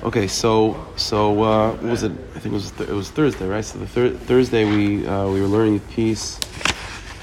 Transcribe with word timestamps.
Okay, 0.00 0.28
so 0.28 0.86
so 0.94 1.42
uh, 1.42 1.72
what 1.72 1.82
was 1.82 2.02
it? 2.04 2.12
I 2.12 2.38
think 2.38 2.52
it 2.52 2.56
was 2.56 2.70
th- 2.70 2.88
it 2.88 2.92
was 2.92 3.10
Thursday, 3.10 3.48
right? 3.48 3.64
So 3.64 3.80
the 3.80 3.86
thir- 3.86 4.10
Thursday 4.10 4.64
we 4.64 5.04
uh, 5.04 5.28
we 5.28 5.40
were 5.40 5.48
learning 5.48 5.80
piece 5.80 6.38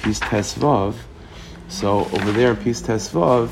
piece 0.03 0.19
tesvav. 0.19 0.93
So 1.69 1.99
over 1.99 2.33
there 2.33 2.51
in 2.51 2.57
piece 2.57 2.81
tesvav, 2.81 3.49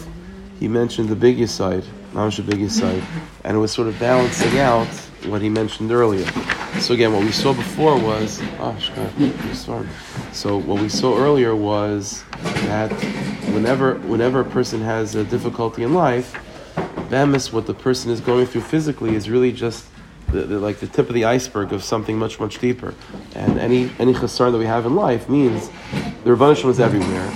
he 0.59 0.67
mentioned 0.67 1.07
the 1.07 1.15
big 1.15 1.47
side, 1.47 1.86
the 2.13 2.46
big 2.46 2.70
side, 2.70 3.01
and 3.46 3.55
it 3.55 3.59
was 3.62 3.71
sort 3.71 3.88
of 3.88 3.97
balancing 3.97 4.59
out 4.59 4.87
what 5.26 5.42
he 5.42 5.47
mentioned 5.47 5.94
earlier. 5.94 6.26
So 6.81 6.94
again, 6.94 7.13
what 7.13 7.24
we 7.24 7.31
saw 7.31 7.53
before 7.53 7.97
was 7.97 8.42
oh, 8.60 8.78
sorry. 9.53 9.87
So 10.33 10.58
what 10.58 10.81
we 10.81 10.90
saw 10.90 11.17
earlier 11.17 11.55
was 11.55 12.26
that 12.65 12.92
whenever 13.53 13.96
whenever 13.99 14.42
a 14.42 14.46
person 14.46 14.81
has 14.81 15.15
a 15.15 15.24
difficulty 15.24 15.83
in 15.83 15.94
life 15.94 16.38
bemis, 17.13 17.53
what 17.53 17.67
the 17.67 17.75
person 17.75 18.09
is 18.09 18.20
going 18.20 18.48
through 18.48 18.61
physically 18.61 19.13
is 19.13 19.30
really 19.30 19.52
just 19.52 19.85
the, 20.30 20.41
the, 20.41 20.59
like 20.59 20.80
the 20.80 20.88
tip 20.88 21.09
of 21.09 21.13
the 21.13 21.26
iceberg 21.26 21.71
of 21.71 21.84
something 21.84 22.17
much 22.17 22.40
much 22.40 22.58
deeper. 22.58 22.95
And 23.35 23.59
any 23.59 23.91
any 23.99 24.13
chasar 24.13 24.52
that 24.52 24.58
we 24.58 24.66
have 24.66 24.88
in 24.88 24.95
life 24.95 25.30
means 25.30 25.70
the 26.23 26.31
Ribbono 26.31 26.55
Shel 26.55 26.66
Olam 26.66 26.70
is 26.71 26.80
everywhere. 26.80 27.30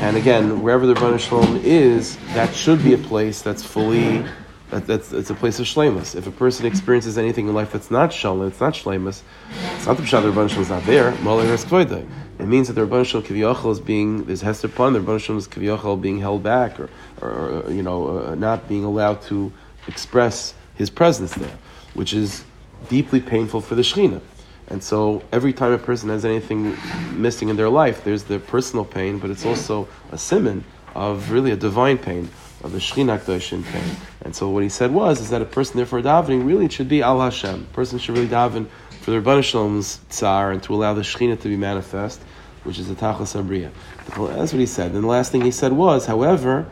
And 0.00 0.16
again, 0.16 0.62
wherever 0.62 0.86
the 0.86 0.94
Ribbono 0.94 1.20
Shel 1.20 1.42
Olam 1.42 1.62
is, 1.62 2.16
that 2.32 2.54
should 2.54 2.82
be 2.82 2.94
a 2.94 2.98
place 2.98 3.42
that's 3.42 3.62
fully 3.62 4.24
that, 4.70 4.86
that's 4.86 5.12
it's 5.12 5.30
a 5.30 5.34
place 5.34 5.58
of 5.58 5.66
shlemus. 5.66 6.14
If 6.14 6.26
a 6.26 6.30
person 6.30 6.66
experiences 6.66 7.16
anything 7.16 7.48
in 7.48 7.54
life 7.54 7.72
that's 7.72 7.90
not 7.90 8.12
shalom, 8.12 8.48
it's 8.48 8.60
not 8.60 8.74
shlemus, 8.74 9.22
it's 9.76 9.86
not 9.86 9.96
the 9.96 10.02
pshat 10.02 10.22
the 10.22 10.48
Shalom 10.48 10.62
is 10.62 10.68
not 10.68 10.84
there. 10.84 11.10
It 12.38 12.46
means 12.46 12.68
that 12.68 12.74
the 12.74 12.86
Ribbono 12.86 13.04
Shel 13.04 13.22
Olam 13.22 13.26
kiviyachol 13.26 13.72
is 13.72 13.80
being 13.80 14.24
there's 14.24 14.42
hester 14.42 14.68
pun. 14.68 14.92
The 14.92 15.00
Ribbono 15.00 15.20
Shel 15.20 15.36
Olam 15.36 15.38
is 15.38 15.48
kiviyachol 15.48 16.00
being 16.00 16.20
held 16.20 16.42
back 16.42 16.78
or, 16.78 16.88
or, 17.22 17.70
you 17.70 17.82
know 17.82 18.18
uh, 18.18 18.34
not 18.34 18.68
being 18.68 18.84
allowed 18.84 19.22
to 19.22 19.52
express 19.86 20.54
his 20.74 20.90
presence 20.90 21.34
there, 21.34 21.58
which 21.94 22.12
is 22.12 22.44
deeply 22.88 23.20
painful 23.20 23.60
for 23.60 23.74
the 23.74 23.82
Shekhinah. 23.82 24.20
And 24.68 24.84
so 24.84 25.22
every 25.32 25.54
time 25.54 25.72
a 25.72 25.78
person 25.78 26.10
has 26.10 26.26
anything 26.26 26.76
missing 27.12 27.48
in 27.48 27.56
their 27.56 27.70
life, 27.70 28.04
there's 28.04 28.24
the 28.24 28.38
personal 28.38 28.84
pain, 28.84 29.18
but 29.18 29.30
it's 29.30 29.46
also 29.46 29.88
a 30.12 30.18
simon 30.18 30.62
of 30.94 31.30
really 31.30 31.52
a 31.52 31.56
divine 31.56 31.96
pain 31.96 32.28
of 32.62 32.72
the 32.72 32.78
Shekhinah 32.78 33.20
Kedoshin 33.20 33.64
pain. 33.64 33.96
And 34.22 34.34
so 34.34 34.48
what 34.50 34.62
he 34.62 34.68
said 34.68 34.92
was, 34.92 35.20
is 35.20 35.30
that 35.30 35.42
a 35.42 35.44
person 35.44 35.76
therefore 35.76 36.00
davening, 36.00 36.46
really 36.46 36.66
it 36.66 36.72
should 36.72 36.88
be 36.88 37.02
Al 37.02 37.20
Hashem. 37.20 37.68
A 37.70 37.74
person 37.74 37.98
should 37.98 38.16
really 38.16 38.28
daven 38.28 38.66
for 39.00 39.12
the 39.12 39.20
Ribbono 39.20 39.42
Shel 39.42 39.62
Olam's 39.62 40.00
tsar 40.10 40.52
and 40.52 40.62
to 40.64 40.74
allow 40.74 40.94
the 40.94 41.02
Shekhinah 41.02 41.40
to 41.40 41.48
be 41.48 41.56
manifest, 41.56 42.20
which 42.64 42.78
is 42.78 42.88
the 42.88 42.94
Tachlis 42.94 43.40
Abriya. 43.40 43.70
That's 44.36 44.52
what 44.52 44.60
he 44.60 44.66
said. 44.66 44.92
And 44.92 45.04
the 45.04 45.08
last 45.08 45.32
thing 45.32 45.42
he 45.42 45.50
said 45.50 45.72
was, 45.72 46.06
however, 46.06 46.66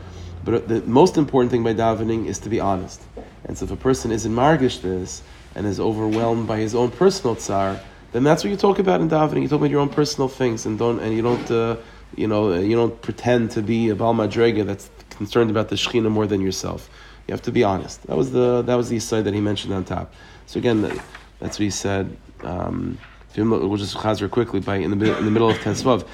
but 0.45 0.69
the 0.69 0.81
most 0.83 1.17
important 1.17 1.51
thing 1.51 1.65
by 1.65 1.75
davening 1.75 2.27
is 2.27 2.39
to 2.41 2.48
be 2.48 2.61
honest. 2.61 3.03
And 3.45 3.56
so 3.56 3.65
if 3.65 3.71
a 3.71 3.77
person 3.77 4.12
isn't 4.12 4.33
margish 4.33 4.81
this 4.81 5.23
and 5.55 5.67
is 5.67 5.81
overwhelmed 5.81 6.47
by 6.47 6.59
his 6.59 6.75
own 6.75 6.91
personal 6.91 7.37
tsar, 7.37 7.81
then 8.12 8.23
that's 8.23 8.45
what 8.45 8.50
you 8.50 8.56
talk 8.56 8.78
about 8.78 9.00
in 9.00 9.09
davening. 9.09 9.43
You 9.43 9.48
talk 9.48 9.59
about 9.59 9.71
your 9.71 9.81
own 9.81 9.89
personal 9.89 10.28
things 10.28 10.67
and 10.67 10.78
don't 10.78 11.00
and 11.00 11.15
you 11.15 11.23
don't 11.23 11.50
uh, 11.50 11.77
you 12.15 12.27
know 12.27 12.55
you 12.55 12.77
don't 12.77 13.01
pretend 13.03 13.51
to 13.53 13.62
be 13.62 13.89
a 13.91 13.95
Baal 13.95 14.15
Madrega 14.15 14.65
that's 14.65 14.91
concerned 15.11 15.51
about 15.51 15.69
the 15.69 15.77
Shekhinah 15.77 16.11
more 16.11 16.27
than 16.27 16.41
yourself. 16.41 16.89
You 17.27 17.33
have 17.33 17.43
to 17.43 17.53
be 17.53 17.65
honest. 17.65 18.03
That 18.07 18.17
was 18.17 18.33
the 18.33 18.62
that 18.62 18.77
was 18.77 18.89
the 18.89 19.01
side 19.01 19.25
that 19.25 19.35
he 19.35 19.41
mentioned 19.41 19.73
on 19.73 19.85
top. 19.85 20.15
So 20.47 20.59
again, 20.59 20.83
that's 21.41 21.59
what 21.59 21.65
he 21.65 21.71
said. 21.71 22.17
Um, 22.43 22.99
we'll 23.37 23.77
just 23.77 23.97
chazer 23.97 24.31
quickly 24.31 24.61
by 24.61 24.77
in 24.77 24.97
the 24.99 25.19
in 25.19 25.25
the 25.25 25.31
middle 25.31 25.51
of 25.51 25.57
Tesvav. 25.59 26.07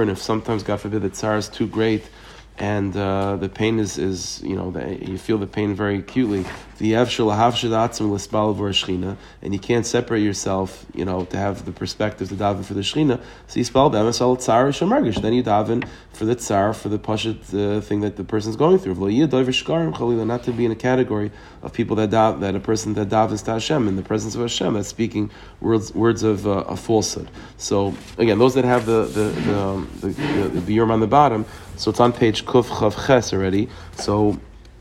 And 0.00 0.10
if 0.10 0.18
sometimes, 0.18 0.62
God 0.62 0.80
forbid, 0.80 1.02
the 1.02 1.10
tsar 1.10 1.36
is 1.36 1.48
too 1.48 1.66
great, 1.66 2.08
and 2.56 2.96
uh, 2.96 3.36
the 3.36 3.48
pain 3.48 3.78
is, 3.78 3.98
is 3.98 4.40
you 4.42 4.56
know 4.56 4.70
the, 4.70 5.04
you 5.04 5.18
feel 5.18 5.38
the 5.38 5.46
pain 5.46 5.74
very 5.74 5.98
acutely. 5.98 6.46
The 6.78 6.94
and 9.42 9.52
you 9.52 9.58
can't 9.58 9.84
separate 9.84 10.22
yourself, 10.22 10.86
you 10.94 11.04
know, 11.04 11.24
to 11.24 11.36
have 11.36 11.64
the 11.64 11.72
perspective 11.72 12.28
to 12.28 12.36
daven 12.36 12.64
for 12.64 12.74
the 12.74 12.82
shechina. 12.82 13.20
So 13.48 13.58
you 13.58 13.64
spell 13.64 13.90
bemes 13.90 14.20
al 14.20 14.36
tsar 14.36 14.70
Then 14.70 15.32
you 15.32 15.42
daven 15.42 15.88
for 16.12 16.24
the 16.24 16.36
tzar 16.36 16.72
for 16.74 16.88
the 16.88 16.98
pashat 16.98 17.38
uh, 17.52 17.80
thing 17.80 18.00
that 18.02 18.16
the 18.16 18.22
person's 18.22 18.54
going 18.56 18.78
through. 18.78 18.94
Not 18.94 20.44
to 20.44 20.52
be 20.52 20.64
in 20.64 20.70
a 20.70 20.76
category 20.76 21.32
of 21.62 21.72
people 21.72 21.96
that 21.96 22.10
dav, 22.10 22.38
that 22.40 22.54
a 22.54 22.60
person 22.60 22.94
that 22.94 23.08
davens 23.08 23.44
to 23.46 23.52
Hashem 23.52 23.88
in 23.88 23.96
the 23.96 24.02
presence 24.02 24.36
of 24.36 24.42
Hashem 24.42 24.74
that's 24.74 24.88
speaking 24.88 25.30
words 25.60 25.92
words 25.94 26.22
of, 26.22 26.46
uh, 26.46 26.60
of 26.60 26.78
falsehood. 26.78 27.28
So 27.56 27.92
again, 28.18 28.38
those 28.38 28.54
that 28.54 28.64
have 28.64 28.86
the 28.86 29.02
the 29.04 29.24
the, 29.40 29.58
um, 29.58 29.90
the, 30.00 30.08
the, 30.08 30.60
the 30.60 30.80
on 30.80 31.00
the 31.00 31.08
bottom. 31.08 31.44
So 31.76 31.90
it's 31.90 32.00
on 32.00 32.12
page 32.12 32.44
Kuf 32.44 32.66
Chav 32.66 33.06
Ches 33.06 33.32
already. 33.32 33.68
So 33.96 34.38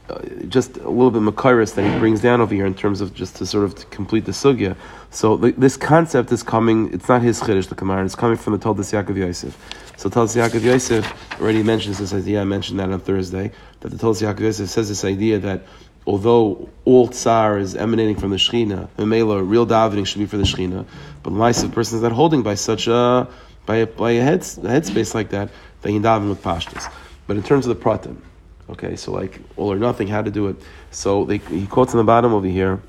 Uh, 0.09 0.21
just 0.47 0.77
a 0.77 0.89
little 0.89 1.11
bit 1.11 1.21
Makairis 1.21 1.75
that 1.75 1.83
he 1.83 1.99
brings 1.99 2.21
down 2.21 2.39
over 2.39 2.55
here 2.55 2.65
in 2.65 2.73
terms 2.73 3.01
of 3.01 3.13
just 3.13 3.35
to 3.35 3.45
sort 3.45 3.65
of 3.65 3.75
to 3.75 3.85
complete 3.87 4.23
the 4.23 4.31
sugya. 4.31 4.77
So 5.09 5.35
the, 5.35 5.51
this 5.51 5.75
concept 5.75 6.31
is 6.31 6.43
coming, 6.43 6.93
it's 6.93 7.09
not 7.09 7.21
his 7.21 7.41
chiddush, 7.41 7.67
the 7.67 7.75
Kamar, 7.75 8.05
it's 8.05 8.15
coming 8.15 8.37
from 8.37 8.53
the 8.53 8.59
Toldos 8.59 8.93
Yaakov 8.93 9.17
Yosef. 9.17 9.57
So 9.97 10.07
Toldos 10.09 10.35
Yaakov 10.35 10.61
Yosef 10.61 11.41
already 11.41 11.61
mentions 11.61 11.97
this 11.97 12.13
idea, 12.13 12.39
I 12.39 12.45
mentioned 12.45 12.79
that 12.79 12.89
on 12.89 13.01
Thursday, 13.01 13.51
that 13.81 13.89
the 13.89 13.97
Toldos 13.97 14.21
Yaakov 14.21 14.39
Yosef 14.39 14.69
says 14.69 14.87
this 14.87 15.03
idea 15.03 15.39
that 15.39 15.63
although 16.05 16.69
all 16.85 17.09
tsar 17.09 17.57
is 17.57 17.75
emanating 17.75 18.15
from 18.15 18.29
the 18.29 18.37
Shechina, 18.37 18.87
Memela, 18.97 19.45
real 19.45 19.67
davening 19.67 20.07
should 20.07 20.19
be 20.19 20.25
for 20.25 20.37
the 20.37 20.43
Shechina, 20.43 20.85
but 21.21 21.31
the 21.31 21.69
person 21.69 21.97
is 21.97 22.03
not 22.03 22.13
holding 22.13 22.43
by 22.43 22.55
such 22.55 22.87
a, 22.87 23.27
by 23.65 23.75
a, 23.77 23.85
by 23.85 24.11
a, 24.11 24.21
head, 24.21 24.39
a 24.39 24.71
headspace 24.71 25.13
like 25.13 25.31
that, 25.31 25.49
then 25.81 25.95
you 25.95 25.99
daven 25.99 26.29
with 26.29 26.41
pashtas. 26.41 26.89
But 27.27 27.35
in 27.35 27.43
terms 27.43 27.67
of 27.67 27.77
the 27.77 27.83
pratim, 27.83 28.21
okay, 28.69 28.95
so 28.95 29.11
like 29.11 29.39
all 29.55 29.71
or 29.71 29.77
nothing, 29.77 30.07
how 30.07 30.21
to 30.21 30.31
do 30.31 30.47
it. 30.47 30.57
So 30.91 31.25
they, 31.25 31.37
he 31.37 31.67
quotes 31.67 31.93
on 31.93 31.97
the 31.97 32.03
bottom 32.03 32.33
over 32.33 32.47
here 32.47 32.81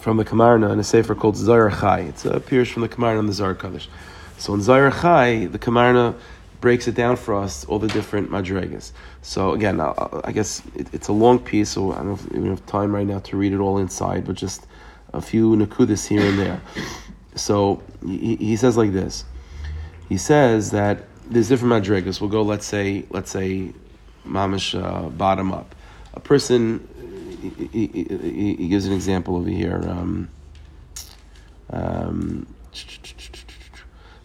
from 0.00 0.16
the 0.16 0.24
Kamarna 0.24 0.72
in 0.72 0.78
a 0.78 0.84
sefer 0.84 1.14
called 1.14 1.36
Zohar 1.36 1.70
Chai. 1.70 2.00
It 2.00 2.24
appears 2.24 2.68
from 2.68 2.82
the 2.82 2.88
Kamarna 2.88 3.18
in 3.18 3.26
the 3.26 3.32
Zohar 3.32 3.54
Kaddish. 3.54 3.88
So 4.38 4.54
in 4.54 4.62
Zohar 4.62 4.90
Chai, 4.90 5.46
the 5.46 5.58
Kamarna 5.58 6.14
breaks 6.60 6.86
it 6.88 6.94
down 6.94 7.16
for 7.16 7.34
us, 7.34 7.64
all 7.64 7.78
the 7.78 7.88
different 7.88 8.30
madrigas. 8.30 8.92
So 9.20 9.52
again, 9.52 9.80
I, 9.80 9.92
I 10.24 10.32
guess 10.32 10.62
it, 10.74 10.86
it's 10.92 11.08
a 11.08 11.12
long 11.12 11.38
piece, 11.38 11.70
so 11.70 11.92
I 11.92 11.98
don't 11.98 12.12
if 12.12 12.32
we 12.32 12.48
have 12.48 12.64
time 12.66 12.94
right 12.94 13.06
now 13.06 13.18
to 13.18 13.36
read 13.36 13.52
it 13.52 13.58
all 13.58 13.78
inside, 13.78 14.24
but 14.24 14.36
just 14.36 14.66
a 15.12 15.20
few 15.20 15.56
nakudas 15.56 16.06
here 16.06 16.22
and 16.22 16.38
there. 16.38 16.62
So 17.34 17.82
he, 18.06 18.36
he 18.36 18.56
says 18.56 18.76
like 18.76 18.92
this. 18.92 19.24
He 20.08 20.16
says 20.16 20.70
that 20.70 21.04
there's 21.26 21.48
different 21.48 21.84
madrigas. 21.84 22.20
We'll 22.20 22.30
go, 22.30 22.42
let's 22.42 22.66
say, 22.66 23.04
let's 23.10 23.30
say, 23.30 23.72
mamish 24.26 24.80
uh, 24.80 25.08
bottom 25.10 25.52
up. 25.52 25.74
A 26.14 26.20
person, 26.20 26.86
he, 27.72 27.86
he, 27.86 28.54
he, 28.54 28.68
gives 28.68 28.86
an 28.86 28.92
example 28.92 29.36
over 29.36 29.48
here. 29.48 29.82
Um, 29.86 30.28
um, 31.70 32.46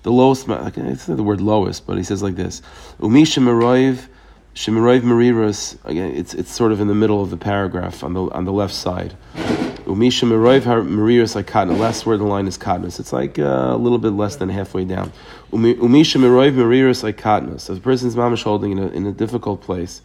the 0.04 0.12
lowest, 0.12 0.48
it's 0.50 1.08
not 1.08 1.18
the 1.18 1.24
word 1.24 1.42
lowest, 1.42 1.88
but 1.88 1.98
he 1.98 2.04
says 2.04 2.22
like 2.22 2.36
this: 2.36 2.62
Umi 3.02 3.24
shemiroiv, 3.24 4.08
shemiroiv. 4.56 5.86
Again, 5.86 6.14
it's 6.16 6.34
it's 6.34 6.52
sort 6.52 6.72
of 6.72 6.82
in 6.82 6.88
the 6.88 6.96
middle 6.96 7.22
of 7.22 7.30
the 7.30 7.38
paragraph 7.38 8.04
on 8.04 8.14
the 8.14 8.24
on 8.32 8.46
the 8.46 8.54
left 8.54 8.74
side. 8.74 9.16
Umisha 9.88 10.28
Meroiv 10.28 10.64
Mariris 10.86 11.34
like 11.34 11.48
cotton. 11.48 11.80
Last 11.80 12.06
word 12.06 12.20
the 12.20 12.26
line 12.26 12.46
is 12.46 12.58
cottonus. 12.58 13.00
It's 13.00 13.14
like 13.14 13.40
uh, 13.40 13.70
a 13.72 13.78
little 13.78 13.98
bit 13.98 14.10
less 14.10 14.36
than 14.36 14.50
halfway 14.50 14.84
down. 14.84 15.14
Umisha 15.52 16.20
Meroiv 16.20 16.56
Mariris 16.56 17.04
like 17.04 17.18
cottonus. 17.18 17.62
So 17.62 17.74
the 17.74 17.80
person's 17.80 18.16
mamish 18.16 18.44
holding 18.44 18.74
in 18.74 18.80
a, 18.80 18.88
in 18.90 19.08
a 19.08 19.14
difficult 19.14 19.62
place, 19.62 20.02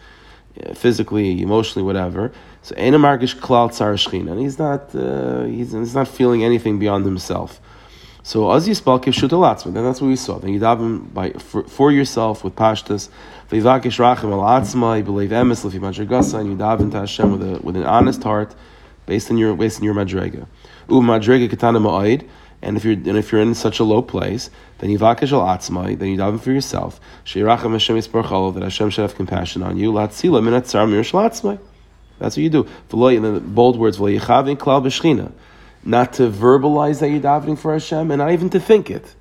physically, 0.75 1.43
emotionally, 1.43 1.85
whatever. 1.85 2.33
So 2.63 2.77
Enamarkish 2.77 3.35
Klal 3.41 3.73
Tsar 3.73 3.97
and 4.15 4.39
he's 4.39 4.57
not 4.57 4.95
uh, 4.95 5.45
he's, 5.45 5.73
he's 5.73 5.97
not 5.97 6.07
feeling 6.07 6.45
anything 6.45 6.79
beyond 6.79 7.05
himself. 7.05 7.61
So 8.23 8.53
az 8.53 8.69
yispal 8.69 9.03
kivshut 9.03 9.31
alatzma. 9.31 9.75
Then 9.75 9.83
that's 9.83 10.01
what 10.01 10.07
we 10.07 10.15
saw. 10.15 10.39
Then 10.39 10.53
you 10.53 10.61
daven 10.61 11.13
by 11.13 11.31
for, 11.31 11.65
for 11.65 11.91
yourself 11.91 12.45
with 12.45 12.55
pashtas. 12.55 13.09
V'yivakish 13.51 13.99
rachim 13.99 14.31
alatzma. 14.31 14.99
You 14.99 15.03
believe 15.03 15.31
emes 15.31 15.69
lefi 15.69 15.81
madrigasa, 15.81 16.39
and 16.39 16.51
you 16.51 16.57
daven 16.57 16.93
to 16.93 16.99
Hashem 16.99 17.33
with 17.33 17.43
a 17.43 17.61
with 17.61 17.75
an 17.75 17.85
honest 17.85 18.23
heart 18.23 18.55
based 19.07 19.31
on 19.31 19.39
your 19.39 19.55
based 19.55 19.79
on 19.79 19.85
your 19.85 19.95
madrega. 19.95 20.47
U 20.89 21.01
madrega 21.01 21.49
katana 21.49 21.81
ma'id. 21.81 22.29
And 22.65 22.77
if 22.77 22.85
you're 22.85 22.95
and 22.95 23.17
if 23.17 23.33
you're 23.33 23.41
in 23.41 23.55
such 23.55 23.81
a 23.81 23.85
low 23.85 24.03
place, 24.03 24.49
then 24.79 24.89
you 24.89 24.99
vakish 24.99 25.33
al 25.33 25.41
atzmai, 25.41 25.99
then 25.99 26.11
you 26.11 26.17
daven 26.17 26.41
for 26.41 26.53
yourself. 26.53 27.01
Sheiracham 27.25 27.73
Hashem 27.73 27.97
yisparchalo 27.97 28.55
that 28.55 28.63
Hashem 28.63 28.91
should 28.91 29.03
have 29.03 29.17
compassion 29.17 29.65
on 29.65 29.77
you. 29.77 29.91
Latzila 29.91 30.41
minat 30.41 30.63
tzar 30.63 30.87
mir 30.87 31.03
shalatzmai. 31.03 31.59
That's 32.21 32.37
what 32.37 32.43
you 32.43 32.51
do. 32.51 32.69
And 32.93 33.25
then 33.25 33.35
the 33.35 33.41
bold 33.41 33.77
words, 33.77 33.99
v'yichavin 33.99 34.57
klal 34.57 34.81
b'shchina. 34.81 35.33
Not 35.85 36.13
to 36.15 36.31
verbalize 36.31 37.01
that 37.01 37.11
you're 37.11 37.21
davening 37.21 37.59
for 37.59 37.73
Hashem, 37.73 38.13
and 38.13 38.19
not 38.21 38.31
even 38.31 38.49
to 38.51 38.61
think 38.61 38.93
it. 38.93 39.13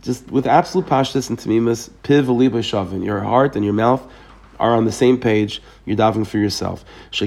Just 0.00 0.30
with 0.30 0.46
absolute 0.46 0.86
pashtas 0.86 1.28
and 1.28 1.36
tamimas, 1.36 1.90
piv 2.04 2.26
v'liba 2.26 2.60
shavin. 2.60 3.04
Your 3.04 3.18
heart 3.18 3.56
and 3.56 3.64
your 3.64 3.74
mouth 3.74 4.08
are 4.58 4.74
on 4.74 4.84
the 4.84 4.92
same 4.92 5.18
page, 5.18 5.62
you're 5.84 5.96
davening 5.96 6.26
for 6.26 6.38
yourself. 6.38 6.84
If 7.12 7.22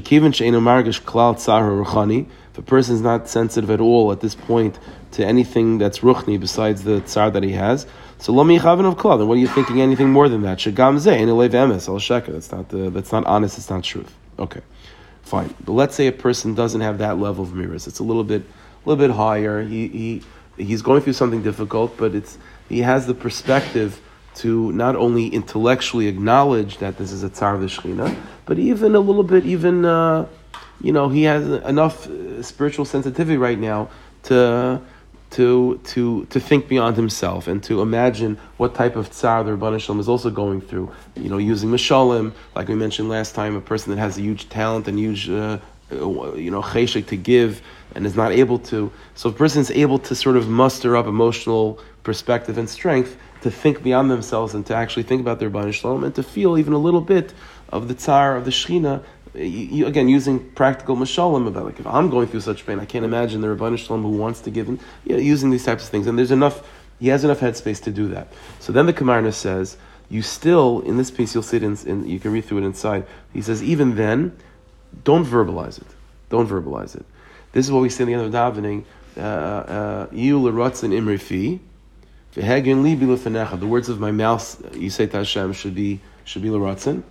a 2.58 2.62
person 2.62 2.96
is 2.96 3.02
not 3.02 3.30
sensitive 3.30 3.70
at 3.70 3.80
all 3.80 4.12
at 4.12 4.20
this 4.22 4.36
point 4.36 4.80
to 5.12 5.26
anything 5.26 5.78
that's 5.78 6.00
ruchni 6.00 6.40
besides 6.40 6.84
the 6.84 7.02
tsar 7.02 7.32
that 7.32 7.44
he 7.44 7.52
has, 7.52 7.86
so 8.18 8.34
lo 8.34 8.44
chavin 8.44 8.86
of 8.86 8.98
klal. 8.98 9.18
Then 9.18 9.28
what 9.28 9.36
are 9.36 9.42
you 9.42 9.48
thinking 9.48 9.82
anything 9.82 10.10
more 10.10 10.28
than 10.28 10.42
that? 10.42 10.66
Al. 10.68 12.00
That's 12.00 12.52
not 12.52 12.70
the, 12.70 12.90
that's 12.90 13.12
not 13.12 13.26
honest. 13.26 13.58
It's 13.58 13.70
not 13.70 13.84
truth. 13.84 14.14
Okay, 14.38 14.62
fine. 15.22 15.54
But 15.64 15.72
let's 15.74 15.96
say 15.96 16.08
a 16.08 16.12
person 16.12 16.54
doesn't 16.54 16.82
have 16.82 16.98
that 16.98 17.18
level 17.18 17.46
of 17.46 17.52
miras. 17.52 17.88
It's 17.88 18.00
a 18.00 18.04
little 18.04 18.26
bit, 18.26 18.44
little 18.86 19.08
bit 19.08 19.16
higher. 19.16 19.64
He, 19.64 19.88
he 19.88 20.24
he's 20.58 20.82
going 20.82 21.02
through 21.02 21.14
something 21.14 21.42
difficult, 21.42 21.96
but 21.98 22.14
it's 22.14 22.38
he 22.68 22.80
has 22.80 23.08
the 23.08 23.14
perspective 23.14 24.02
to 24.40 24.72
not 24.72 24.96
only 24.96 25.28
intellectually 25.28 26.08
acknowledge 26.08 26.78
that 26.78 26.98
this 26.98 27.12
is 27.12 27.24
a 27.24 27.30
tsar 27.30 27.56
of 27.56 27.62
the 27.62 27.68
Shekhinah, 27.68 28.16
but 28.46 28.58
even 28.58 28.96
a 28.96 29.00
little 29.00 29.24
bit, 29.24 29.46
even, 29.46 29.84
uh, 29.84 30.26
you 30.82 30.94
know, 30.94 31.10
he 31.10 31.24
has 31.24 31.46
enough 31.66 32.08
uh, 32.08 32.42
spiritual 32.42 32.86
sensitivity 32.86 33.38
right 33.38 33.60
now 33.60 33.90
to, 34.24 34.82
to, 35.32 35.80
to, 35.84 36.26
to 36.26 36.40
think 36.40 36.70
beyond 36.70 36.96
himself 36.96 37.50
and 37.50 37.62
to 37.64 37.82
imagine 37.82 38.38
what 38.56 38.76
type 38.76 38.96
of 38.96 39.10
tsar 39.10 39.44
the 39.44 39.52
Ribbono 39.52 39.80
Shel 39.80 39.96
Olam 39.96 40.00
is 40.00 40.08
also 40.08 40.30
going 40.30 40.62
through. 40.62 40.90
You 41.18 41.30
know, 41.30 41.38
using 41.38 41.70
Mishalim, 41.70 42.32
like 42.56 42.70
we 42.70 42.76
mentioned 42.76 43.10
last 43.10 43.36
time, 43.36 43.58
a 43.58 43.62
person 43.62 43.94
that 43.94 44.00
has 44.00 44.18
a 44.18 44.22
huge 44.22 44.48
talent 44.48 44.88
and 44.88 44.98
huge, 44.98 45.30
uh, 45.30 45.60
uh 45.92 46.34
you 46.36 46.50
know, 46.50 46.62
cheshik 46.62 47.08
to 47.08 47.18
give 47.18 47.62
and 47.94 48.06
is 48.06 48.16
not 48.16 48.32
able 48.32 48.60
to. 48.60 48.90
So 49.16 49.30
if 49.30 49.36
a 49.36 49.38
person 49.38 49.60
is 49.62 49.72
able 49.72 50.00
to 50.00 50.16
sort 50.16 50.38
of 50.38 50.48
muster 50.48 50.96
up 50.96 51.08
emotional 51.08 51.80
perspective 52.04 52.58
and 52.58 52.70
strength, 52.70 53.18
to 53.42 53.52
think 53.52 53.84
beyond 53.84 54.12
themselves 54.12 54.54
and 54.54 54.66
to 54.66 54.76
actually 54.76 55.04
think 55.04 55.22
about 55.22 55.40
their 55.40 55.50
Ribbono 55.50 55.74
Shel 55.74 55.98
Olam 55.98 56.06
and 56.06 56.16
to 56.16 56.24
feel 56.24 56.58
even 56.58 56.74
a 56.74 56.78
little 56.78 57.02
bit 57.02 57.34
of 57.70 57.88
the 57.88 57.94
tsar 57.94 58.36
of 58.36 58.46
the 58.46 58.52
Shechina. 58.52 59.04
You, 59.34 59.86
again, 59.86 60.10
using 60.10 60.50
practical 60.52 60.96
mashalim 60.96 61.48
about 61.48 61.66
like 61.66 61.80
if 61.80 61.88
I'm 61.88 62.10
going 62.10 62.28
through 62.28 62.42
such 62.42 62.66
pain, 62.66 62.80
I 62.80 62.86
can't 62.86 63.06
imagine 63.06 63.42
the 63.42 63.48
Ribbono 63.48 63.78
Shel 63.78 63.98
Olam 63.98 64.02
who 64.02 64.18
wants 64.18 64.42
to 64.42 64.52
give, 64.52 64.68
and 64.68 64.80
you 65.06 65.16
know, 65.16 65.22
using 65.22 65.50
these 65.52 65.64
types 65.64 65.84
of 65.84 65.90
things. 65.90 66.08
And 66.08 66.18
there's 66.18 66.32
enough, 66.32 66.68
he 67.00 67.10
has 67.10 67.24
enough 67.24 67.40
headspace 67.40 67.82
to 67.84 67.92
do 67.92 68.08
that. 68.10 68.28
So 68.60 68.72
then 68.72 68.86
the 68.86 68.94
Kamarna 68.94 69.34
says, 69.34 69.78
you 70.10 70.24
still 70.24 70.82
in 70.82 70.98
this 70.98 71.12
piece 71.12 71.34
you'll 71.34 71.44
see 71.44 71.58
it 71.58 71.64
in, 71.64 71.78
in, 71.86 72.08
you 72.08 72.20
can 72.20 72.32
read 72.32 72.46
through 72.46 72.60
it 72.60 72.64
inside. 72.64 73.06
He 73.32 73.42
says 73.42 73.64
even 73.64 73.96
then, 73.96 74.36
don't 75.04 75.26
verbalize 75.26 75.80
it. 75.80 75.88
Don't 76.30 76.50
verbalize 76.50 76.96
it. 76.96 77.06
This 77.52 77.66
is 77.66 77.72
what 77.72 77.82
we 77.82 77.90
say 77.90 78.04
in 78.04 78.08
the 78.08 78.14
end 78.16 78.26
of 78.26 78.32
davening. 78.32 78.84
Uh, 79.18 79.22
uh, 79.22 80.08
you 80.12 80.40
l'ratzin 80.40 80.92
imrifi, 80.92 81.60
the 82.34 83.68
words 83.68 83.90
of 83.90 84.00
my 84.00 84.12
mouth, 84.12 84.76
you 84.76 84.90
say 84.90 85.08
to 85.08 85.18
Hashem, 85.18 85.54
should 85.54 85.76
be 85.76 86.00
should 86.26 86.42
be 86.44 86.50
l'ratzin, 86.50 87.04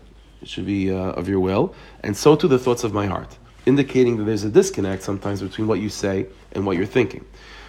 it 0.42 0.48
should 0.48 0.66
be 0.66 0.92
uh, 0.92 0.96
of 0.96 1.28
your 1.28 1.40
will, 1.40 1.74
and 2.04 2.16
so 2.16 2.36
too 2.36 2.48
the 2.48 2.58
thoughts 2.58 2.84
of 2.84 2.92
my 2.92 3.06
heart, 3.06 3.36
indicating 3.66 4.16
that 4.18 4.24
there's 4.24 4.44
a 4.44 4.50
disconnect 4.50 5.02
sometimes 5.02 5.42
between 5.42 5.66
what 5.66 5.80
you 5.80 5.88
say 5.88 6.26
and 6.52 6.64
what 6.64 6.76
you're 6.76 6.86
thinking. 6.86 7.24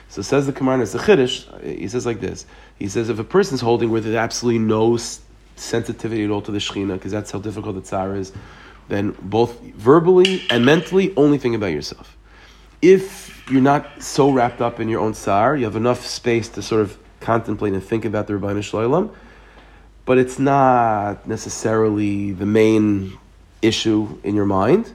So 0.10 0.22
says 0.24 0.48
the 0.48 0.54
it's 0.82 0.96
a 0.96 1.00
chiddush. 1.00 1.64
He 1.64 1.88
says 1.88 2.06
like 2.06 2.20
this. 2.20 2.46
He 2.78 2.88
says 2.88 3.10
if 3.10 3.20
a 3.20 3.24
person's 3.24 3.62
holding 3.62 3.92
with 3.92 4.08
absolutely 4.08 4.60
no 4.60 4.98
sensitivity 5.56 6.24
at 6.24 6.32
all 6.32 6.42
to 6.42 6.52
the 6.52 6.58
shechina, 6.58 6.94
because 6.94 7.12
that's 7.12 7.32
how 7.32 7.40
difficult 7.40 7.76
the 7.76 7.82
tsar 7.82 8.16
is, 8.16 8.32
then 8.88 9.16
both 9.22 9.60
verbally 9.62 10.44
and 10.50 10.66
mentally, 10.66 11.14
only 11.16 11.38
think 11.38 11.56
about 11.56 11.68
yourself. 11.72 12.18
If 12.82 13.48
you're 13.52 13.62
not 13.62 14.02
so 14.02 14.32
wrapped 14.32 14.62
up 14.62 14.80
in 14.80 14.90
your 14.90 15.02
own 15.02 15.14
tsar, 15.14 15.56
you 15.56 15.66
have 15.66 15.76
enough 15.76 16.06
space 16.06 16.50
to 16.50 16.62
sort 16.62 16.82
of 16.82 16.98
contemplate 17.20 17.74
and 17.74 17.84
think 17.84 18.06
about 18.06 18.28
the 18.28 18.34
Ribbono 18.34 18.64
Shel 18.64 18.82
Olam, 18.82 19.12
but 20.06 20.18
it's 20.18 20.40
not 20.40 21.28
necessarily 21.28 22.32
the 22.32 22.46
main 22.46 23.18
issue 23.62 24.20
in 24.24 24.36
your 24.36 24.46
mind, 24.46 24.94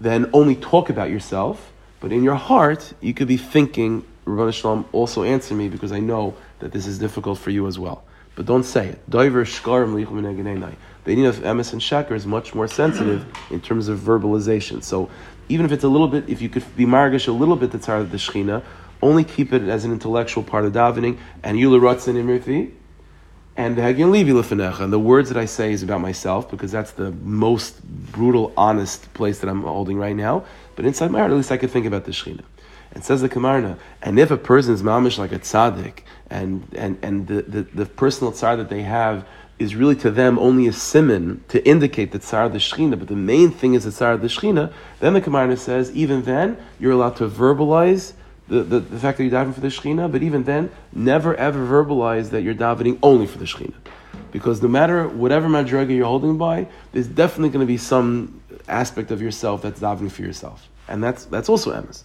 then 0.00 0.30
only 0.32 0.54
talk 0.54 0.90
about 0.90 1.10
yourself. 1.10 1.72
But 1.98 2.12
in 2.12 2.22
your 2.22 2.34
heart, 2.34 2.92
you 3.00 3.14
could 3.14 3.28
be 3.28 3.38
thinking, 3.38 4.04
Ribbono 4.24 4.52
Shel 4.52 4.76
Olam, 4.76 4.84
also 4.92 5.22
answer 5.22 5.54
me 5.54 5.68
because 5.68 5.92
I 5.92 6.00
know 6.00 6.34
that 6.60 6.72
this 6.72 6.86
is 6.86 6.98
difficult 6.98 7.38
for 7.38 7.50
you 7.50 7.66
as 7.66 7.78
well. 7.78 8.04
But 8.36 8.44
don't 8.44 8.64
say 8.64 8.88
it. 8.88 9.10
The 9.10 9.18
idea 9.18 9.40
of 11.28 11.36
emes 11.36 11.72
and 11.72 11.80
sheker 11.80 12.12
is 12.12 12.26
much 12.26 12.54
more 12.54 12.68
sensitive 12.68 13.24
in 13.50 13.60
terms 13.62 13.88
of 13.88 13.98
verbalization. 14.00 14.82
So 14.82 15.08
even 15.48 15.64
if 15.64 15.72
it's 15.72 15.84
a 15.84 15.88
little 15.88 16.08
bit, 16.08 16.28
if 16.28 16.42
you 16.42 16.48
could 16.48 16.64
be 16.76 16.84
margish 16.84 17.28
a 17.28 17.32
little 17.32 17.56
bit 17.56 17.70
the 17.70 17.78
tzar 17.78 17.98
of 17.98 18.10
the 18.10 18.18
shechina, 18.18 18.62
only 19.02 19.24
keep 19.24 19.52
it 19.52 19.62
as 19.62 19.84
an 19.84 19.92
intellectual 19.92 20.42
part 20.42 20.64
of 20.64 20.72
davening, 20.72 21.18
and 21.42 21.58
you 21.58 21.70
l'ratzin 21.70 22.14
imrifi, 22.14 22.72
and 23.56 23.76
the 23.76 23.82
hagin 23.82 24.10
levi 24.10 24.32
lefenecha. 24.32 24.80
And 24.80 24.92
the 24.92 24.98
words 24.98 25.28
that 25.30 25.38
I 25.38 25.46
say 25.46 25.72
is 25.72 25.82
about 25.82 26.00
myself 26.00 26.50
because 26.50 26.70
that's 26.72 26.92
the 26.92 27.10
most 27.12 27.82
brutal, 28.12 28.52
honest 28.56 29.12
place 29.14 29.38
that 29.40 29.48
I'm 29.48 29.62
holding 29.62 29.96
right 29.96 30.16
now. 30.16 30.44
But 30.74 30.84
inside 30.84 31.10
my 31.10 31.20
heart, 31.20 31.30
at 31.30 31.36
least 31.36 31.50
I 31.52 31.56
could 31.56 31.70
think 31.70 31.86
about 31.86 32.04
the 32.04 32.12
shechina. 32.12 32.44
And 32.92 33.04
says 33.04 33.20
the 33.20 33.28
Kamarna, 33.28 33.78
and 34.00 34.18
if 34.18 34.30
a 34.30 34.36
person 34.36 34.72
is 34.72 34.82
mamish 34.82 35.18
like 35.18 35.32
a 35.32 35.38
tzaddik, 35.38 36.00
and 36.30 36.66
and 36.74 36.98
and 37.02 37.26
the, 37.26 37.42
the, 37.42 37.62
the 37.62 37.86
personal 37.86 38.32
tzar 38.32 38.56
that 38.56 38.68
they 38.68 38.82
have 38.82 39.26
is 39.58 39.74
really 39.74 39.96
to 39.96 40.10
them 40.10 40.38
only 40.38 40.66
a 40.66 40.72
simon 40.72 41.42
to 41.48 41.66
indicate 41.66 42.12
the 42.12 42.18
tsar 42.18 42.44
of 42.44 42.52
the 42.52 42.58
shechina, 42.58 42.98
but 42.98 43.08
the 43.08 43.16
main 43.16 43.50
thing 43.50 43.74
is 43.74 43.84
the 43.84 43.90
tsar 43.90 44.12
of 44.12 44.20
the 44.20 44.28
shechina, 44.28 44.72
then 45.00 45.14
the 45.14 45.20
Kamarna 45.20 45.56
says, 45.56 45.90
even 45.92 46.22
then, 46.22 46.56
you're 46.78 46.92
allowed 46.92 47.16
to 47.16 47.28
verbalize 47.28 48.12
the, 48.48 48.62
the, 48.62 48.80
the 48.80 48.98
fact 48.98 49.18
that 49.18 49.24
you're 49.24 49.32
davening 49.32 49.54
for 49.54 49.60
the 49.60 49.68
Shekhinah, 49.68 50.10
but 50.10 50.22
even 50.22 50.44
then, 50.44 50.70
never 50.92 51.34
ever 51.34 51.66
verbalize 51.66 52.30
that 52.30 52.42
you're 52.42 52.54
davening 52.54 52.98
only 53.02 53.26
for 53.26 53.38
the 53.38 53.44
Shekhinah. 53.44 53.74
Because 54.30 54.62
no 54.62 54.68
matter 54.68 55.08
whatever 55.08 55.48
madriga 55.48 55.94
you're 55.94 56.06
holding 56.06 56.38
by, 56.38 56.68
there's 56.92 57.08
definitely 57.08 57.50
going 57.50 57.60
to 57.60 57.66
be 57.66 57.76
some 57.76 58.40
aspect 58.68 59.10
of 59.10 59.20
yourself 59.20 59.62
that's 59.62 59.80
davening 59.80 60.10
for 60.10 60.22
yourself. 60.22 60.68
And 60.88 61.02
that's, 61.02 61.24
that's 61.24 61.48
also 61.48 61.72
emes. 61.72 62.02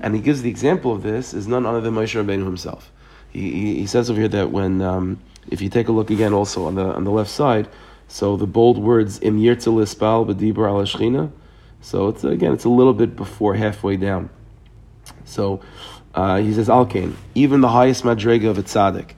And 0.00 0.14
he 0.14 0.20
gives 0.20 0.42
the 0.42 0.50
example 0.50 0.92
of 0.92 1.02
this 1.02 1.34
is 1.34 1.46
none 1.46 1.66
other 1.66 1.80
than 1.80 1.94
Moshe 1.94 2.22
Rabbeinu 2.22 2.44
himself. 2.44 2.90
He, 3.30 3.50
he, 3.50 3.74
he, 3.80 3.86
says 3.86 4.10
over 4.10 4.20
here 4.20 4.28
that 4.28 4.50
when, 4.50 4.80
um, 4.80 5.20
if 5.50 5.60
you 5.60 5.68
take 5.68 5.88
a 5.88 5.92
look 5.92 6.10
again 6.10 6.32
also 6.32 6.66
on 6.66 6.74
the, 6.76 6.84
on 6.84 7.04
the 7.04 7.10
left 7.10 7.30
side, 7.30 7.68
so 8.06 8.36
the 8.36 8.46
bold 8.46 8.78
words, 8.78 9.20
Im 9.22 9.38
yirtzel 9.38 9.82
ispal 9.82 10.26
b'dibur 10.26 10.68
al 10.68 11.32
so 11.80 12.08
it's 12.08 12.24
again, 12.24 12.54
it's 12.54 12.64
a 12.64 12.70
little 12.70 12.94
bit 12.94 13.14
before 13.14 13.54
halfway 13.54 13.98
down. 13.98 14.30
So 15.24 15.60
uh, 16.14 16.38
he 16.38 16.52
says 16.54 16.68
Alkain, 16.68 17.14
even 17.34 17.60
the 17.60 17.68
highest 17.68 18.04
madrega 18.04 18.48
of 18.48 18.58
a 18.58 18.62
tzaddik, 18.62 19.10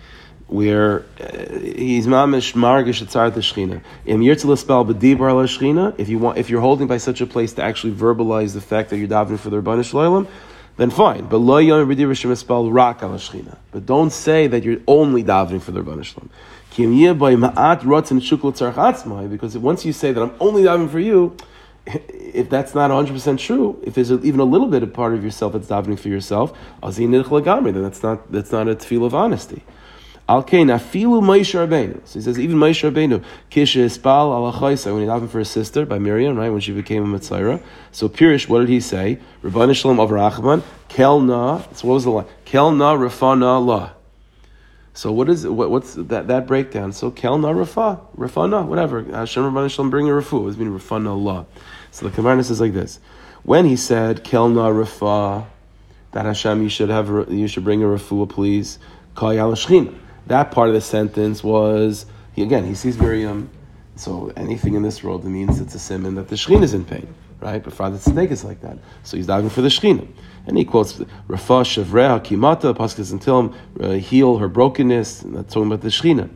where 0.48 1.00
uh, 1.20 1.58
he's 1.58 2.06
mamish 2.06 2.54
margish 2.54 3.04
atzar 3.04 3.34
the 3.34 3.40
shechina. 3.40 3.82
Im 4.06 4.20
yirtzil 4.20 4.56
spell 4.56 4.84
b'dibar 4.84 5.34
la 5.34 5.44
shechina. 5.44 5.94
If 5.98 6.08
you 6.08 6.18
want, 6.18 6.38
if 6.38 6.48
you're 6.48 6.60
holding 6.60 6.86
by 6.86 6.98
such 6.98 7.20
a 7.20 7.26
place 7.26 7.52
to 7.54 7.62
actually 7.62 7.92
verbalize 7.92 8.54
the 8.54 8.60
fact 8.60 8.90
that 8.90 8.98
you're 8.98 9.08
davening 9.08 9.38
for 9.38 9.50
the 9.50 9.60
Ribbono 9.60 9.84
Shel 9.84 10.00
Olam, 10.00 10.28
then 10.76 10.90
fine. 10.90 11.26
But 11.26 11.38
lo 11.38 11.58
yom 11.58 11.88
b'dibar 11.88 12.36
spell 12.36 12.70
rak 12.70 13.02
al 13.02 13.10
shechina. 13.10 13.58
But 13.72 13.86
don't 13.86 14.10
say 14.10 14.46
that 14.46 14.62
you're 14.64 14.80
only 14.86 15.24
davening 15.24 15.60
for 15.60 15.72
the 15.72 15.82
Ribbono 15.82 16.04
Shel 16.04 16.22
Olam. 16.22 16.28
Because 19.30 19.56
once 19.56 19.84
you 19.86 19.92
say 19.94 20.12
that 20.12 20.22
I'm 20.22 20.34
only 20.40 20.62
davening 20.62 20.90
for 20.90 21.00
you, 21.00 21.34
if 22.06 22.50
that's 22.50 22.74
not 22.74 22.90
100% 22.90 23.38
true, 23.38 23.80
if 23.84 23.94
there's 23.94 24.10
even 24.10 24.40
a 24.40 24.44
little 24.44 24.68
bit 24.68 24.82
of 24.82 24.92
part 24.92 25.14
of 25.14 25.22
yourself 25.22 25.52
that's 25.52 25.68
davening 25.68 25.98
for 25.98 26.08
yourself, 26.08 26.52
then 26.82 27.82
that's 27.82 28.02
not, 28.02 28.32
that's 28.32 28.52
not 28.52 28.68
a 28.68 28.74
tefillah 28.74 29.06
of 29.06 29.14
honesty. 29.14 29.62
So 30.28 30.42
he 30.42 30.64
says 30.64 32.40
even 32.40 32.58
Moshe 32.58 32.90
Rabbeinu 32.90 33.24
kisha 33.48 33.84
ispal 33.84 34.34
al 34.34 34.42
when 34.60 35.02
he 35.02 35.08
davened 35.08 35.28
for 35.28 35.38
his 35.38 35.48
sister 35.48 35.86
by 35.86 36.00
Miriam, 36.00 36.36
right 36.36 36.50
when 36.50 36.60
she 36.60 36.72
became 36.72 37.04
a 37.04 37.06
mitzvah. 37.06 37.62
So 37.92 38.08
Pirish, 38.08 38.48
what 38.48 38.58
did 38.58 38.68
he 38.68 38.80
say? 38.80 39.20
Ribbono 39.44 39.72
Shel 39.72 39.94
Olam 39.94 40.08
Rachman 40.08 40.64
kel 40.88 41.20
na. 41.20 41.62
So 41.74 41.86
what 41.86 41.94
was 41.94 42.04
the 42.04 42.10
line? 42.10 42.26
Kel 42.44 42.72
na 42.72 42.96
rafana 42.96 43.64
la. 43.64 43.90
So 44.96 45.12
what 45.12 45.28
is 45.28 45.46
what, 45.46 45.70
what's 45.70 45.92
that 45.92 46.28
that 46.28 46.46
breakdown? 46.46 46.90
So 46.90 47.10
kel 47.10 47.36
na 47.36 47.50
rafa 47.50 48.00
rafana 48.16 48.66
whatever 48.66 49.00
uh, 49.00 49.18
Hashem 49.18 49.42
Ribbono 49.42 49.70
Shel 49.70 49.84
Olam 49.84 49.90
bring 49.90 50.08
a 50.08 50.12
rafu. 50.12 50.48
It's 50.48 50.56
mean 50.56 50.70
rafana 50.70 51.08
Allah. 51.08 51.44
So 51.90 52.08
the 52.08 52.16
Kamarna 52.16 52.42
says 52.42 52.62
like 52.62 52.72
this: 52.72 52.98
When 53.42 53.66
he 53.66 53.76
said 53.76 54.24
"Kelna 54.24 54.74
Rafa," 54.74 55.46
that 56.12 56.24
Hashem 56.24 56.62
you 56.62 56.70
should 56.70 56.88
have 56.88 57.30
you 57.30 57.46
should 57.46 57.62
bring 57.62 57.82
a 57.82 57.86
refuah, 57.86 58.26
please. 58.26 58.78
That 60.28 60.50
part 60.50 60.68
of 60.68 60.74
the 60.74 60.80
sentence 60.80 61.44
was 61.44 62.06
he, 62.32 62.42
again 62.42 62.64
he 62.64 62.74
sees 62.74 62.98
Miriam. 62.98 63.50
So 63.96 64.30
anything 64.36 64.74
in 64.74 64.82
this 64.82 65.02
world 65.02 65.24
it 65.24 65.30
means 65.30 65.58
it's 65.58 65.74
a 65.74 65.78
simon 65.78 66.14
that 66.16 66.28
the 66.28 66.36
Shekhinah 66.36 66.62
is 66.62 66.74
in 66.74 66.84
pain, 66.84 67.12
right? 67.40 67.62
But 67.64 67.72
Father 67.72 67.96
Tzedek 67.96 68.30
is 68.30 68.44
like 68.44 68.60
that, 68.60 68.78
so 69.02 69.16
he's 69.16 69.26
diving 69.26 69.48
for 69.48 69.62
the 69.62 69.68
Shekhinah. 69.68 70.06
And 70.46 70.58
he 70.58 70.64
quotes 70.66 71.00
Rafa 71.26 71.64
Shavreha 71.64 72.20
Kimata, 72.20 72.76
Paskas 72.76 73.10
until 73.10 73.40
him 73.40 73.54
uh, 73.80 73.90
heal 73.92 74.36
her 74.36 74.48
brokenness. 74.48 75.22
And 75.22 75.34
that's 75.34 75.52
talking 75.52 75.68
about 75.68 75.80
the 75.80 75.88
Shekhinah. 75.88 76.28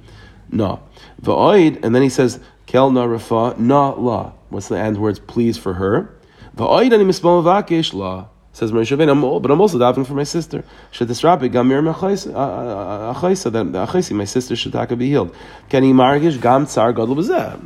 No, 0.51 0.83
va'oid, 1.23 1.85
and 1.85 1.95
then 1.95 2.03
he 2.03 2.09
says 2.09 2.41
Kel 2.65 2.91
na 2.91 3.05
Rafa 3.05 3.55
na 3.59 3.91
la. 3.91 4.33
What's 4.49 4.69
the 4.69 4.79
end 4.79 4.97
words? 4.97 5.19
Please 5.19 5.59
for 5.59 5.75
her. 5.75 6.17
Va'oid 6.57 6.93
ani 6.93 7.05
vakish 7.05 7.93
la. 7.93 8.27
Says 8.53 8.73
Moshe 8.73 8.97
Rabbeinu, 8.97 9.41
but 9.41 9.51
I'm 9.51 9.61
also 9.61 9.79
davening 9.79 10.07
for 10.07 10.15
my 10.15 10.25
sister. 10.25 10.65
Should 10.91 11.07
this 11.07 11.23
rabbi 11.23 11.47
gamir 11.49 11.83
achaisa 11.83 13.53
that 13.53 13.67
achaisi 13.67 14.13
my 14.13 14.25
sister 14.25 14.57
should 14.57 14.73
be 14.99 15.09
healed? 15.09 15.35
Can 15.69 15.85
he 15.85 15.93
margish 15.93 16.41
gam 16.41 16.67
tsar 16.67 16.93
gadol 16.93 17.19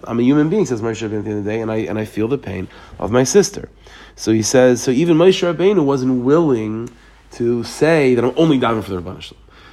I'm 0.04 0.20
a 0.20 0.22
human 0.22 0.50
being, 0.50 0.66
says 0.66 0.82
Moshe 0.82 1.08
Rabbeinu 1.08 1.18
at 1.18 1.24
the 1.24 1.30
end 1.30 1.38
of 1.38 1.44
the 1.44 1.50
day, 1.50 1.60
and 1.60 1.72
I 1.72 1.76
and 1.76 1.98
I 1.98 2.04
feel 2.04 2.28
the 2.28 2.36
pain 2.36 2.68
of 2.98 3.10
my 3.10 3.24
sister. 3.24 3.70
So 4.14 4.30
he 4.32 4.42
says, 4.42 4.82
so 4.82 4.90
even 4.90 5.16
Moshe 5.16 5.54
Rabbeinu 5.54 5.84
wasn't 5.84 6.22
willing 6.22 6.90
to 7.32 7.64
say 7.64 8.14
that 8.14 8.24
I'm 8.24 8.34
only 8.36 8.58
davening 8.60 8.84
for 8.84 8.90
the 8.90 9.00
Rebbeinu 9.00 9.22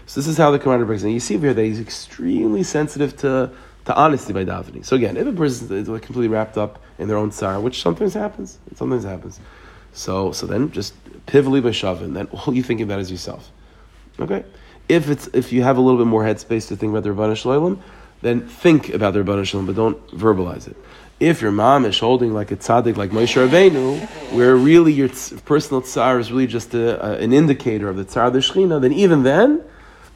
So 0.05 0.19
this 0.19 0.27
is 0.27 0.37
how 0.37 0.51
the 0.51 0.59
Kamarna 0.59 0.85
breaks 0.85 1.03
down. 1.03 1.11
You 1.11 1.19
see 1.19 1.37
here 1.37 1.53
that 1.53 1.63
he's 1.63 1.79
extremely 1.79 2.63
sensitive 2.63 3.17
to 3.17 3.51
to 3.85 3.95
honesty 3.95 4.33
by 4.33 4.45
davening. 4.45 4.85
So 4.85 4.95
again, 4.95 5.17
if 5.17 5.27
a 5.27 5.31
person 5.31 5.75
is 5.75 5.87
completely 5.87 6.27
wrapped 6.27 6.57
up 6.57 6.79
in 6.97 7.07
their 7.07 7.17
own 7.17 7.31
sorrow, 7.31 7.59
which 7.59 7.81
sometimes 7.81 8.13
happens, 8.13 8.59
sometimes 8.75 9.03
happens. 9.03 9.39
So 9.93 10.31
so 10.31 10.47
then 10.47 10.71
just 10.71 10.93
pivotally 11.25 11.61
by 11.61 11.69
shavin, 11.69 12.13
then 12.13 12.27
all 12.27 12.53
you 12.53 12.63
think 12.63 12.81
about 12.81 12.99
is 12.99 13.11
yourself. 13.11 13.51
Okay? 14.19 14.43
If 14.89 15.09
it's 15.09 15.27
if 15.33 15.51
you 15.53 15.63
have 15.63 15.77
a 15.77 15.81
little 15.81 15.99
bit 15.99 16.07
more 16.07 16.23
headspace 16.23 16.67
to 16.69 16.75
think 16.75 16.91
about 16.91 17.03
the 17.03 17.09
Ribbono 17.09 17.35
Shel 17.35 17.53
Olam, 17.53 17.79
then 18.21 18.47
think 18.47 18.89
about 18.89 19.13
the 19.13 19.23
Ribbono 19.23 19.45
Shel 19.45 19.61
Olam, 19.61 19.67
but 19.67 19.75
don't 19.75 20.07
verbalize 20.09 20.67
it. 20.67 20.75
If 21.19 21.41
your 21.41 21.51
mom 21.51 21.85
is 21.85 21.99
holding 21.99 22.33
like 22.33 22.51
a 22.51 22.55
tzaddik 22.55 22.97
like 22.97 23.11
Moshe 23.11 23.47
Rabbeinu, 23.47 24.33
where 24.33 24.55
really 24.55 24.91
your 24.91 25.09
personal 25.45 25.81
tsar 25.81 26.19
is 26.19 26.31
really 26.31 26.47
just 26.47 26.73
a, 26.73 27.05
a, 27.05 27.19
an 27.19 27.31
indicator 27.31 27.89
of 27.89 27.95
the 27.95 28.03
tsar 28.03 28.25
of 28.27 28.33
the 28.33 28.39
Shechina, 28.39 28.81
then 28.81 28.91
even 28.91 29.21
then, 29.21 29.63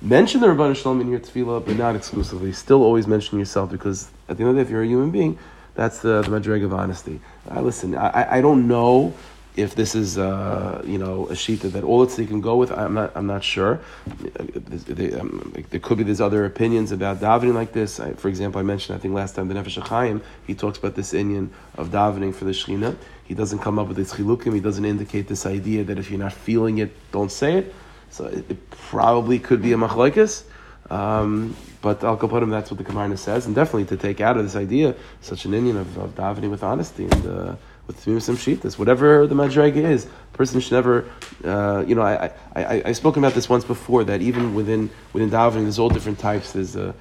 mention 0.02 0.42
the 0.42 0.48
Ribbono 0.48 0.76
Shel 0.76 0.96
Olam 0.96 1.02
in 1.02 1.10
your 1.10 1.20
tefillah, 1.20 1.64
but 1.66 1.78
not 1.78 1.96
exclusively. 1.96 2.52
Still 2.52 2.82
always 2.82 3.06
mention 3.08 3.38
yourself 3.38 3.72
because 3.72 4.10
at 4.28 4.38
the 4.38 4.44
end 4.44 4.50
of 4.50 4.56
the 4.56 4.64
day, 4.64 4.66
if 4.68 4.72
you're 4.72 4.82
a 4.82 4.88
human 4.88 5.12
being, 5.12 5.38
that's 5.76 6.00
the, 6.00 6.22
the 6.22 6.30
madreg 6.30 6.64
of 6.64 6.74
honesty. 6.74 7.20
Uh, 7.52 7.62
listen, 7.62 7.96
I, 7.96 8.38
I 8.38 8.42
don't 8.42 8.68
know 8.68 9.14
if 9.56 9.76
this 9.76 9.96
is 9.96 10.18
uh, 10.18 10.82
you 10.86 10.98
know 10.98 11.28
a 11.28 11.34
shita 11.34 11.72
that 11.72 11.84
all 11.84 12.04
it's 12.04 12.16
they 12.16 12.26
can 12.26 12.42
go 12.42 12.58
with, 12.58 12.72
I'm 12.72 12.94
not 12.94 13.12
I'm 13.16 13.28
not 13.28 13.44
sure. 13.44 13.80
They, 14.06 15.14
um, 15.14 15.54
there 15.70 15.80
could 15.80 15.98
be 15.98 16.04
there's 16.04 16.22
other 16.22 16.46
opinions 16.46 16.92
about 16.92 17.20
davening 17.20 17.54
like 17.54 17.72
this. 17.72 18.00
I, 18.00 18.14
for 18.14 18.28
example, 18.28 18.60
I 18.60 18.64
mentioned 18.64 18.98
I 18.98 19.00
think 19.00 19.14
last 19.14 19.36
time 19.36 19.48
the 19.48 19.54
Nefesh 19.54 19.80
Chaim 19.88 20.22
he 20.46 20.56
talks 20.56 20.78
about 20.78 20.96
this 20.96 21.14
inyan 21.14 21.50
of 21.76 21.90
davening 21.90 22.34
for 22.34 22.46
the 22.46 22.52
Shechina. 22.52 22.96
He 23.24 23.34
doesn't 23.34 23.60
come 23.60 23.80
up 23.80 23.88
with 23.88 23.98
its 23.98 24.14
chilukim. 24.14 24.54
He 24.54 24.60
doesn't 24.60 24.86
indicate 24.86 25.28
this 25.28 25.46
idea 25.46 25.84
that 25.86 25.98
if 25.98 26.12
you're 26.12 26.20
not 26.20 26.34
feeling 26.34 26.78
it, 26.80 26.92
don't 27.12 27.32
say 27.32 27.58
it. 27.60 27.74
So 28.10 28.26
it, 28.26 28.50
it 28.52 28.70
probably 28.70 29.40
could 29.40 29.62
be 29.62 29.74
a 29.74 29.78
machlokes. 29.78 30.44
Um, 30.90 31.56
but 31.82 32.04
Al 32.04 32.18
Kapodim, 32.18 32.52
that's 32.52 32.70
what 32.70 32.78
the 32.78 32.84
Kamarna 32.84 33.18
says, 33.18 33.48
and 33.48 33.56
definitely 33.56 33.86
to 33.86 33.98
take 33.98 34.22
out 34.22 34.38
of 34.38 34.44
this 34.44 34.56
idea 34.56 34.96
such 35.22 35.46
an 35.46 35.54
inyan 35.54 35.78
of, 35.78 35.98
of 35.98 36.16
davening 36.16 36.52
with 36.52 36.62
honesty 36.62 37.06
and. 37.06 37.26
Uh, 37.26 37.56
with 37.88 38.00
some 38.24 38.36
shitas, 38.36 38.78
whatever 38.78 39.28
the 39.28 39.36
madrega 39.36 39.78
is. 39.78 40.06
A 40.06 40.38
person 40.38 40.60
should 40.60 40.74
never, 40.74 41.10
uh, 41.44 41.84
you 41.88 41.96
know, 41.96 42.02
I, 42.02 42.32
I, 42.56 42.84
I, 42.86 42.92
spoke 42.92 43.16
about 43.16 43.34
this 43.34 43.48
once 43.48 43.64
before 43.64 44.04
that 44.06 44.22
even 44.22 44.56
within 44.56 44.90
within 45.14 45.30
davening, 45.30 45.64
there's 45.64 45.80
all 45.80 45.90
different 45.90 46.20
types. 46.20 46.54
There's 46.54 46.76
a, 46.76 46.94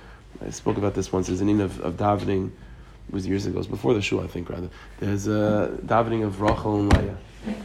I 0.45 0.51
spoke 0.51 0.77
about 0.77 0.95
this 0.95 1.13
once. 1.13 1.29
There's 1.29 1.41
an 1.41 1.49
in 1.49 1.61
of, 1.61 1.81
of 1.81 1.95
davening, 1.97 2.51
it 3.09 3.15
was 3.15 3.27
years 3.27 3.47
ago, 3.47 3.57
it 3.57 3.59
was 3.59 3.67
before 3.67 3.95
the 3.95 4.03
shul, 4.03 4.21
I 4.21 4.27
think 4.27 4.51
rather. 4.51 4.69
There's 5.01 5.27
a 5.27 5.79
davening 5.87 6.25
of 6.25 6.41
Rachel 6.41 6.81
and 6.81 6.93
Leah. 6.93 7.17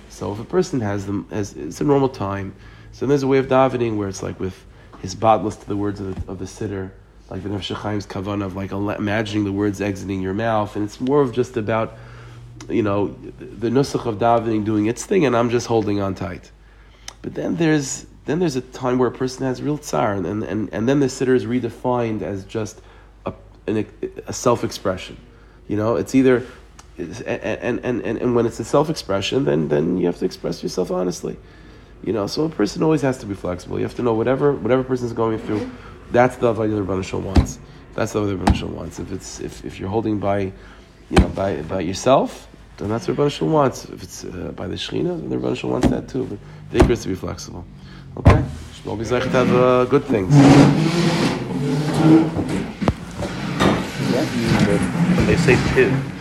So 0.10 0.32
if 0.32 0.40
a 0.40 0.46
person 0.46 0.80
has 0.82 1.06
them, 1.06 1.28
has 1.30 1.54
it's 1.54 1.82
a 1.82 1.84
normal 1.84 2.10
time. 2.10 2.56
So 2.92 3.06
there's 3.06 3.24
a 3.24 3.28
way 3.28 3.38
of 3.38 3.48
davening 3.48 3.98
where 3.98 4.08
it's 4.08 4.24
like 4.24 4.40
with 4.40 4.66
his 5.02 5.16
batless 5.16 5.56
to 5.58 5.68
the 5.68 5.78
words 5.78 6.00
of 6.00 6.16
the, 6.16 6.32
of 6.32 6.40
the 6.40 6.46
siddur, 6.46 6.92
like 7.30 7.44
the 7.44 7.50
Nefesh 7.50 7.82
Chaim's 7.82 8.06
kavanah 8.06 8.46
of 8.46 8.56
like 8.56 8.72
imagining 8.72 9.46
the 9.46 9.52
words 9.52 9.82
exiting 9.82 10.22
your 10.22 10.34
mouth, 10.34 10.76
and 10.76 10.84
it's 10.84 11.00
more 11.00 11.22
of 11.22 11.32
just 11.32 11.58
about 11.58 11.98
you 12.68 12.84
know, 12.84 13.08
the 13.08 13.70
nusach 13.70 14.06
of 14.06 14.18
davening 14.18 14.66
doing 14.66 14.88
its 14.88 15.06
thing, 15.06 15.26
and 15.26 15.36
I'm 15.36 15.50
just 15.50 15.68
holding 15.68 16.02
on 16.02 16.16
tight. 16.16 16.52
But 17.22 17.36
then 17.36 17.56
there's 17.56 18.06
then 18.26 18.40
there's 18.40 18.56
a 18.56 18.62
time 18.62 19.00
where 19.00 19.08
a 19.08 19.12
person 19.12 19.46
has 19.46 19.62
real 19.62 19.78
tsar, 19.78 20.14
and 20.14 20.26
and, 20.26 20.70
and 20.72 20.90
then 20.90 21.00
the 21.00 21.08
siddur 21.08 21.36
is 21.36 21.46
redefined 21.46 22.22
as 22.22 22.46
just 22.46 22.82
a, 23.26 23.34
an, 23.68 23.86
a 24.28 24.34
self 24.34 24.64
expression. 24.64 25.18
You 25.68 25.78
know, 25.78 25.96
it's 25.96 26.16
either 26.16 26.46
and, 27.00 27.80
and, 27.84 28.02
and, 28.04 28.18
and 28.18 28.36
when 28.36 28.46
it's 28.46 28.60
a 28.60 28.66
self 28.66 28.90
expression, 28.90 29.46
then 29.46 29.68
then 29.70 29.98
you 29.98 30.06
have 30.06 30.18
to 30.18 30.26
express 30.26 30.62
yourself 30.62 30.92
honestly. 30.92 31.38
You 32.04 32.14
know, 32.14 32.28
so 32.28 32.46
a 32.46 32.50
person 32.50 32.84
always 32.84 33.02
has 33.02 33.18
to 33.20 33.26
be 33.26 33.36
flexible. 33.36 33.78
You 33.78 33.84
have 33.84 33.96
to 33.96 34.04
know 34.04 34.14
whatever 34.14 34.54
whatever 34.54 34.84
person 34.84 35.06
is 35.06 35.14
going 35.14 35.40
through, 35.40 35.70
that's 36.12 36.38
the 36.38 36.54
avodah 36.54 37.10
the 37.10 37.18
wants. 37.18 37.60
That's 37.96 38.14
the 38.14 38.22
avodah 38.22 38.60
the 38.60 38.68
wants. 38.68 39.00
If 39.00 39.12
it's 39.12 39.40
if, 39.40 39.66
if 39.66 39.80
you're 39.80 39.90
holding 39.90 40.20
by, 40.20 40.40
you 41.10 41.18
know, 41.20 41.30
by 41.30 41.62
by 41.64 41.82
yourself, 41.82 42.48
then 42.80 42.90
that's 42.90 43.08
what 43.10 43.18
Rebbe 43.18 43.46
wants. 43.46 43.86
If 43.86 44.02
it's 44.02 44.24
uh, 44.24 44.54
by 44.56 44.68
the 44.68 44.76
Shechina, 44.76 45.20
then 45.20 45.30
the 45.30 45.38
Rebbe 45.38 45.68
wants 45.68 45.88
that 45.88 46.08
too. 46.08 46.24
But 46.26 46.40
the 46.72 46.80
Iker 46.80 46.92
is 46.92 47.04
to 47.04 47.10
be 47.10 47.16
flexible. 47.16 47.66
Okay? 48.18 48.44
Always 48.88 49.12
like 49.12 49.24
to 49.24 49.30
have 49.30 49.54
uh, 49.54 49.86
good 49.86 50.06
things. 50.06 50.34
They 55.28 55.36
say 55.36 55.58
two. 55.76 56.19